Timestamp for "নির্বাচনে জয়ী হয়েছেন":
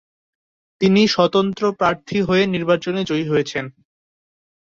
2.47-3.65